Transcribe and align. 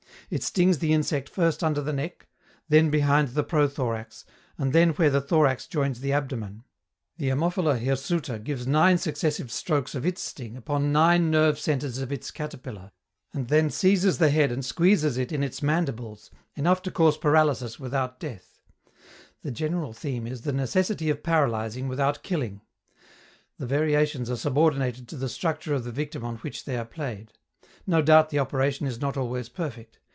It 0.29 0.43
stings 0.43 0.77
the 0.77 0.93
insect 0.93 1.27
first 1.27 1.61
under 1.61 1.81
the 1.81 1.91
neck, 1.91 2.25
then 2.69 2.89
behind 2.89 3.27
the 3.29 3.43
prothorax, 3.43 4.23
and 4.57 4.71
then 4.71 4.91
where 4.91 5.09
the 5.09 5.19
thorax 5.19 5.67
joins 5.67 5.99
the 5.99 6.13
abdomen. 6.13 6.63
The 7.17 7.27
Ammophila 7.27 7.77
Hirsuta 7.77 8.39
gives 8.41 8.65
nine 8.65 8.97
successive 8.97 9.51
strokes 9.51 9.93
of 9.93 10.05
its 10.05 10.21
sting 10.21 10.55
upon 10.55 10.93
nine 10.93 11.29
nerve 11.31 11.59
centres 11.59 11.97
of 11.97 12.13
its 12.13 12.31
caterpillar, 12.31 12.93
and 13.33 13.49
then 13.49 13.69
seizes 13.69 14.19
the 14.19 14.29
head 14.29 14.53
and 14.53 14.63
squeezes 14.63 15.17
it 15.17 15.33
in 15.33 15.43
its 15.43 15.61
mandibles, 15.61 16.31
enough 16.55 16.81
to 16.83 16.91
cause 16.91 17.17
paralysis 17.17 17.77
without 17.77 18.17
death. 18.21 18.61
The 19.41 19.51
general 19.51 19.91
theme 19.91 20.25
is 20.25 20.43
"the 20.43 20.53
necessity 20.53 21.09
of 21.09 21.23
paralyzing 21.23 21.89
without 21.89 22.23
killing"; 22.23 22.61
the 23.57 23.67
variations 23.67 24.29
are 24.31 24.37
subordinated 24.37 25.09
to 25.09 25.17
the 25.17 25.27
structure 25.27 25.73
of 25.75 25.83
the 25.83 25.91
victim 25.91 26.23
on 26.23 26.37
which 26.37 26.63
they 26.63 26.77
are 26.77 26.85
played. 26.85 27.33
No 27.85 28.01
doubt 28.01 28.29
the 28.29 28.39
operation 28.39 28.87
is 28.87 29.01
not 29.01 29.17
always 29.17 29.49
perfect. 29.49 29.97